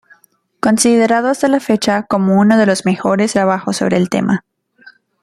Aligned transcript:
Considerado 0.59 1.27
hasta 1.27 1.47
la 1.47 1.59
fecha 1.59 2.07
como 2.07 2.39
uno 2.39 2.57
de 2.57 2.65
los 2.65 2.85
mejores 2.85 3.33
trabajos 3.33 3.77
sobre 3.77 3.97
el 3.97 4.09
tema. 4.09 4.43